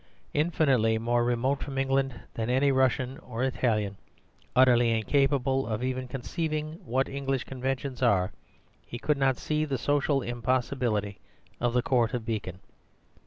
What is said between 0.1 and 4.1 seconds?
Infinitely more remote from England than any Russian or Italian,